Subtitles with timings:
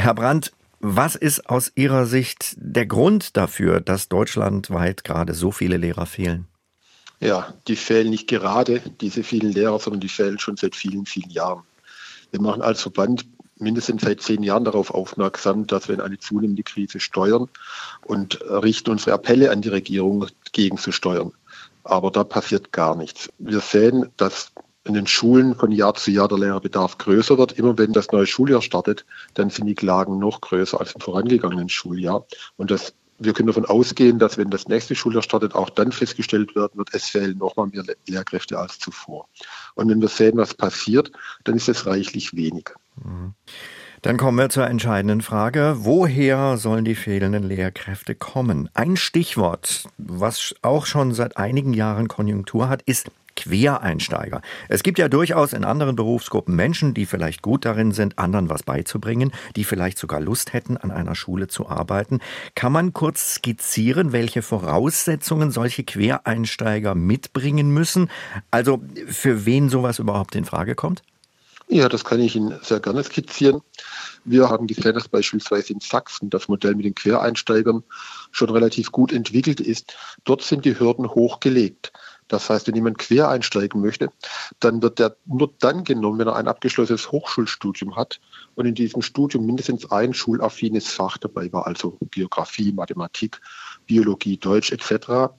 [0.00, 5.76] Herr Brandt, was ist aus Ihrer Sicht der Grund dafür, dass deutschlandweit gerade so viele
[5.76, 6.46] Lehrer fehlen?
[7.20, 11.28] Ja, die fehlen nicht gerade, diese vielen Lehrer, sondern die fehlen schon seit vielen, vielen
[11.28, 11.64] Jahren.
[12.30, 13.26] Wir machen als Verband
[13.58, 17.50] mindestens seit zehn Jahren darauf aufmerksam, dass wir in eine zunehmende Krise steuern
[18.06, 21.32] und richten unsere Appelle an die Regierung, gegenzusteuern.
[21.84, 23.28] Aber da passiert gar nichts.
[23.38, 24.50] Wir sehen, dass
[24.90, 27.52] in den Schulen von Jahr zu Jahr der Lehrerbedarf größer wird.
[27.52, 31.68] Immer wenn das neue Schuljahr startet, dann sind die Klagen noch größer als im vorangegangenen
[31.68, 32.26] Schuljahr.
[32.56, 36.56] Und das, wir können davon ausgehen, dass wenn das nächste Schuljahr startet, auch dann festgestellt
[36.56, 39.28] werden wird, es fehlen nochmal mehr Lehrkräfte als zuvor.
[39.76, 41.12] Und wenn wir sehen, was passiert,
[41.44, 42.70] dann ist es reichlich wenig.
[42.96, 43.34] Mhm.
[44.02, 45.76] Dann kommen wir zur entscheidenden Frage.
[45.80, 48.70] Woher sollen die fehlenden Lehrkräfte kommen?
[48.72, 54.42] Ein Stichwort, was auch schon seit einigen Jahren Konjunktur hat, ist Quereinsteiger.
[54.68, 58.62] Es gibt ja durchaus in anderen Berufsgruppen Menschen, die vielleicht gut darin sind, anderen was
[58.62, 62.20] beizubringen, die vielleicht sogar Lust hätten, an einer Schule zu arbeiten.
[62.54, 68.10] Kann man kurz skizzieren, welche Voraussetzungen solche Quereinsteiger mitbringen müssen?
[68.50, 71.02] Also für wen sowas überhaupt in Frage kommt?
[71.72, 73.62] Ja, das kann ich Ihnen sehr gerne skizzieren.
[74.24, 77.84] Wir haben gesehen, dass beispielsweise in Sachsen das Modell mit den Quereinsteigern
[78.32, 79.94] schon relativ gut entwickelt ist.
[80.24, 81.92] Dort sind die Hürden hochgelegt.
[82.30, 84.10] Das heißt, wenn jemand quer einsteigen möchte,
[84.60, 88.20] dann wird der nur dann genommen, wenn er ein abgeschlossenes Hochschulstudium hat
[88.54, 93.40] und in diesem Studium mindestens ein schulaffines Fach dabei war, also Geografie, Mathematik,
[93.86, 95.32] Biologie, Deutsch etc.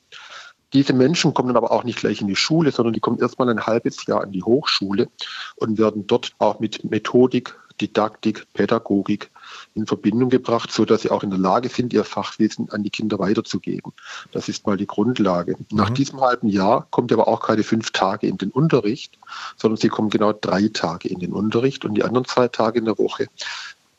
[0.74, 3.48] Diese Menschen kommen dann aber auch nicht gleich in die Schule, sondern die kommen erstmal
[3.48, 5.08] ein halbes Jahr in die Hochschule
[5.56, 9.32] und werden dort auch mit Methodik, Didaktik, Pädagogik
[9.74, 12.90] in Verbindung gebracht, so dass sie auch in der Lage sind, ihr Fachwissen an die
[12.90, 13.94] Kinder weiterzugeben.
[14.32, 15.56] Das ist mal die Grundlage.
[15.58, 15.78] Mhm.
[15.78, 19.18] Nach diesem halben Jahr kommt aber auch keine fünf Tage in den Unterricht,
[19.58, 22.86] sondern sie kommen genau drei Tage in den Unterricht und die anderen zwei Tage in
[22.86, 23.28] der Woche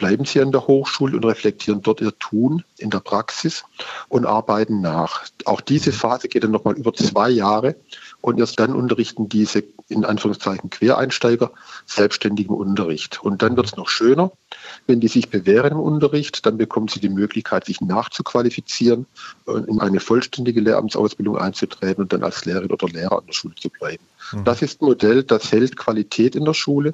[0.03, 3.63] bleiben sie an der Hochschule und reflektieren dort ihr Tun in der Praxis
[4.09, 5.23] und arbeiten nach.
[5.45, 7.77] Auch diese Phase geht dann nochmal über zwei Jahre
[8.21, 11.53] und erst dann unterrichten diese in Anführungszeichen Quereinsteiger
[11.87, 13.23] selbstständigen Unterricht.
[13.23, 14.33] Und dann wird es noch schöner.
[14.89, 19.07] Wenn die sich bewähren im Unterricht, dann bekommen sie die Möglichkeit, sich nachzuqualifizieren
[19.45, 23.55] und in eine vollständige Lehramtsausbildung einzutreten und dann als Lehrerin oder Lehrer an der Schule
[23.55, 24.03] zu bleiben.
[24.33, 24.45] Mhm.
[24.45, 26.93] Das ist ein Modell, das hält Qualität in der Schule,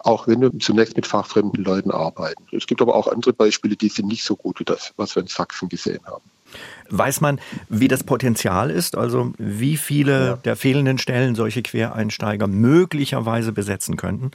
[0.00, 2.44] auch wenn wir zunächst mit fachfremden Leuten arbeiten.
[2.52, 5.22] Es gibt aber auch andere Beispiele, die sind nicht so gut wie das, was wir
[5.22, 6.24] in Sachsen gesehen haben.
[6.90, 8.96] Weiß man, wie das Potenzial ist?
[8.96, 10.36] Also wie viele ja.
[10.36, 14.32] der fehlenden Stellen solche Quereinsteiger möglicherweise besetzen könnten?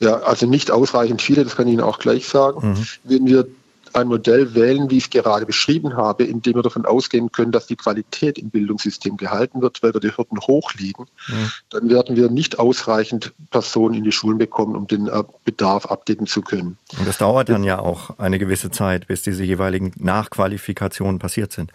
[0.00, 2.70] Ja, also nicht ausreichend viele, das kann ich Ihnen auch gleich sagen.
[2.70, 2.86] Mhm.
[3.04, 3.46] Wenn wir
[3.92, 7.52] ein Modell wählen, wie ich es gerade beschrieben habe, in dem wir davon ausgehen können,
[7.52, 11.50] dass die Qualität im Bildungssystem gehalten wird, weil wir die Hürden hoch liegen, mhm.
[11.70, 16.26] dann werden wir nicht ausreichend Personen in die Schulen bekommen, um den äh, Bedarf abdecken
[16.26, 16.78] zu können.
[16.98, 21.72] Und das dauert dann ja auch eine gewisse Zeit, bis diese jeweiligen Nachqualifikationen passiert sind.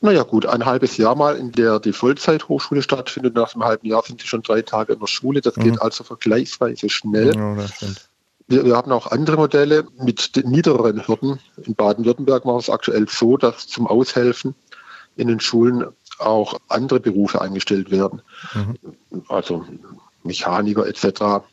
[0.00, 3.34] Naja gut, ein halbes Jahr mal, in der die Vollzeithochschule stattfindet.
[3.34, 5.40] Nach einem halben Jahr sind sie schon drei Tage in der Schule.
[5.40, 5.62] Das mhm.
[5.62, 7.34] geht also vergleichsweise schnell.
[7.36, 7.56] Ja,
[8.50, 11.38] wir, wir, haben auch andere Modelle mit niedrigeren Hürden.
[11.64, 14.54] In Baden-Württemberg machen wir es aktuell so, dass zum Aushelfen
[15.16, 15.86] in den Schulen
[16.18, 18.22] auch andere Berufe eingestellt werden.
[18.54, 18.76] Mhm.
[19.28, 19.64] Also
[20.22, 21.44] Mechaniker etc.,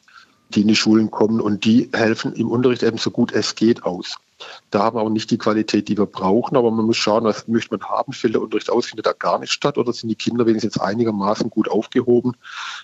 [0.50, 3.84] die in die Schulen kommen und die helfen im Unterricht eben so gut es geht
[3.84, 4.18] aus.
[4.70, 7.48] Da haben wir auch nicht die Qualität, die wir brauchen, aber man muss schauen, was
[7.48, 8.14] möchte man haben.
[8.14, 11.50] Fällt der Unterricht aus, findet da gar nicht statt oder sind die Kinder wenigstens einigermaßen
[11.50, 12.34] gut aufgehoben,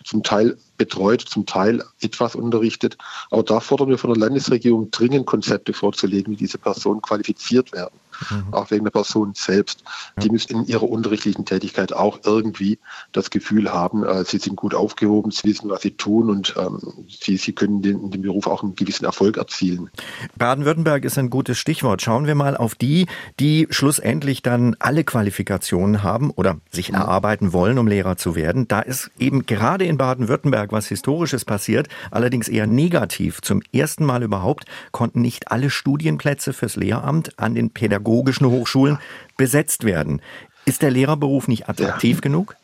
[0.04, 2.98] zum Teil betreut, zum Teil etwas unterrichtet.
[3.30, 8.00] Aber da fordern wir von der Landesregierung dringend Konzepte vorzulegen, wie diese Personen qualifiziert werden
[8.30, 8.54] mhm.
[8.54, 9.84] auch wegen der Person selbst.
[10.22, 12.80] Die müssen in ihrer unterrichtlichen Tätigkeit auch irgendwie
[13.12, 16.80] das Gefühl haben, äh, sie sind gut aufgehoben, sie wissen, was sie tun und ähm,
[17.08, 19.90] sie, sie können den, in dem Beruf auch einen gewissen Erfolg erzielen.
[20.38, 22.02] Baden-Württemberg ist ein gutes Stichwort.
[22.02, 23.08] Schauen wir mal auf die,
[23.40, 26.96] die schlussendlich dann alle Qualifikationen haben oder sich mhm.
[26.96, 28.68] erarbeiten wollen, um Lehrer zu werden.
[28.68, 33.42] Da ist eben gerade in Baden-Württemberg was Historisches passiert, allerdings eher negativ.
[33.42, 39.00] Zum ersten Mal überhaupt konnten nicht alle Studienplätze fürs Lehramt an den Pädagogen pädagogischen Hochschulen
[39.38, 40.22] besetzt werden.
[40.66, 42.22] Ist der Lehrerberuf nicht attraktiv ja.
[42.22, 42.56] genug?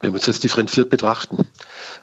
[0.00, 1.46] Wir müssen es differenziert betrachten.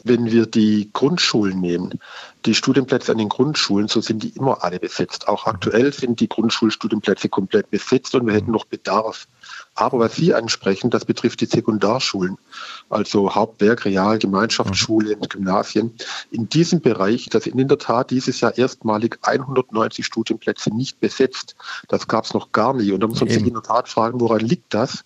[0.03, 1.99] Wenn wir die Grundschulen nehmen,
[2.45, 5.27] die Studienplätze an den Grundschulen, so sind die immer alle besetzt.
[5.27, 9.27] Auch aktuell sind die Grundschulstudienplätze komplett besetzt und wir hätten noch Bedarf.
[9.75, 12.37] Aber was Sie ansprechen, das betrifft die Sekundarschulen,
[12.89, 15.95] also Hauptwerk, Real, Gemeinschaftsschule, Gymnasien.
[16.29, 21.55] In diesem Bereich, das sind in der Tat dieses Jahr erstmalig 190 Studienplätze nicht besetzt.
[21.87, 22.91] Das gab es noch gar nie.
[22.91, 25.03] Und da muss man sich in der Tat fragen, woran liegt das?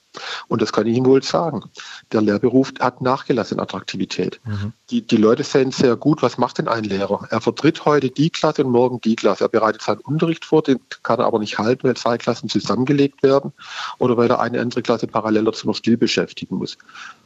[0.48, 1.64] Und das kann ich Ihnen wohl sagen.
[2.12, 4.40] Der Lehrberuf hat nachgelassen in Attraktivität.
[4.46, 4.74] Mhm.
[4.90, 7.28] Die, die Leute sehen sehr gut, was macht denn ein Lehrer?
[7.30, 9.46] Er vertritt heute die Klasse und morgen die Klasse.
[9.46, 13.24] Er bereitet seinen Unterricht vor, den kann er aber nicht halten, weil zwei Klassen zusammengelegt
[13.24, 13.54] werden
[13.98, 16.78] oder weil er eine andere Klasse parallel dazu noch still beschäftigen muss.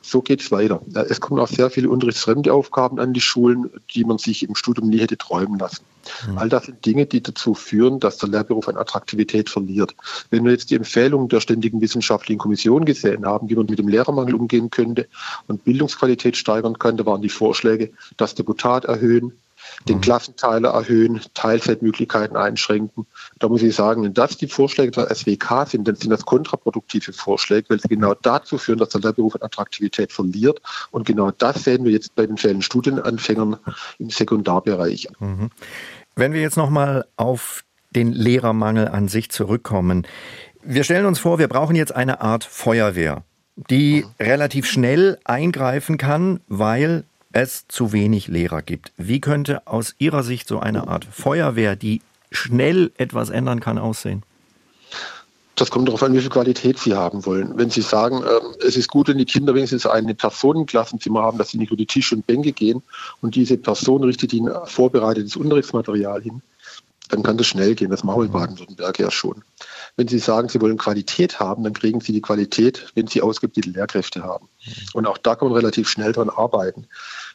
[0.01, 0.81] So geht es weiter.
[1.09, 4.89] Es kommen auch sehr viele unterrichtsfremde Aufgaben an die Schulen, die man sich im Studium
[4.89, 5.83] nie hätte träumen lassen.
[6.27, 6.37] Mhm.
[6.37, 9.95] All das sind Dinge, die dazu führen, dass der Lehrberuf an Attraktivität verliert.
[10.29, 13.87] Wenn wir jetzt die Empfehlungen der Ständigen Wissenschaftlichen Kommission gesehen haben, wie man mit dem
[13.87, 15.07] Lehrermangel umgehen könnte
[15.47, 19.33] und Bildungsqualität steigern könnte, waren die Vorschläge, das Deputat erhöhen,
[19.87, 20.01] den mhm.
[20.01, 23.05] Klassenteiler erhöhen, Teilzeitmöglichkeiten einschränken.
[23.39, 27.13] Da muss ich sagen, wenn das die Vorschläge der SWK sind, dann sind das kontraproduktive
[27.13, 30.61] Vorschläge, weil sie genau dazu führen, dass der Lehrberuf an Attraktivität verliert.
[30.91, 33.57] Und genau das sehen wir jetzt bei den vielen Studienanfängern
[33.99, 35.07] im Sekundarbereich.
[35.19, 35.49] Mhm.
[36.15, 40.07] Wenn wir jetzt nochmal auf den Lehrermangel an sich zurückkommen.
[40.63, 43.23] Wir stellen uns vor, wir brauchen jetzt eine Art Feuerwehr,
[43.55, 47.03] die relativ schnell eingreifen kann, weil
[47.33, 48.91] es zu wenig Lehrer gibt.
[48.97, 54.23] Wie könnte aus Ihrer Sicht so eine Art Feuerwehr, die schnell etwas ändern kann, aussehen?
[55.55, 57.57] Das kommt darauf an, wie viel Qualität Sie haben wollen.
[57.57, 61.49] Wenn Sie sagen, äh, es ist gut, wenn die Kinder wenigstens eine Personenklassenzimmer haben, dass
[61.49, 62.81] sie nicht nur die Tische und Bänke gehen
[63.21, 66.41] und diese Person richtet ihnen vorbereitetes Unterrichtsmaterial hin,
[67.11, 67.91] dann kann das schnell gehen.
[67.91, 69.43] Das machen wir in Baden-Württemberg ja schon.
[69.95, 73.77] Wenn Sie sagen, Sie wollen Qualität haben, dann kriegen Sie die Qualität, wenn Sie ausgebildete
[73.77, 74.47] Lehrkräfte haben.
[74.93, 76.87] Und auch da kann man relativ schnell dran arbeiten.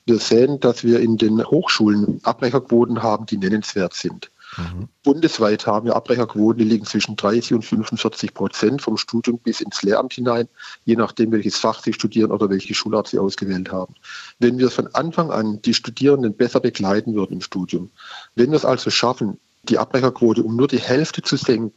[0.04, 4.30] Wir sehen, dass wir in den Hochschulen Abbrecherquoten haben, die nennenswert sind.
[4.56, 4.88] Mhm.
[5.02, 9.82] Bundesweit haben wir Abbrecherquoten, die liegen zwischen 30 und 45 Prozent vom Studium bis ins
[9.82, 10.48] Lehramt hinein,
[10.84, 13.94] je nachdem, welches Fach sie studieren oder welche Schulart sie ausgewählt haben.
[14.38, 17.90] Wenn wir von Anfang an die Studierenden besser begleiten würden im Studium,
[18.34, 21.72] wenn wir es also schaffen, die Abbrecherquote um nur die Hälfte zu senken,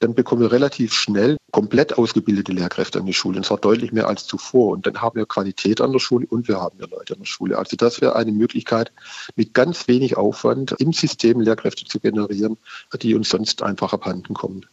[0.00, 4.08] dann bekommen wir relativ schnell komplett ausgebildete Lehrkräfte an die Schule, und zwar deutlich mehr
[4.08, 4.72] als zuvor.
[4.72, 7.26] Und dann haben wir Qualität an der Schule und wir haben ja Leute an der
[7.26, 7.58] Schule.
[7.58, 8.92] Also das wäre eine Möglichkeit,
[9.36, 12.56] mit ganz wenig Aufwand im System Lehrkräfte zu generieren,
[13.00, 14.66] die uns sonst einfach abhanden kommen.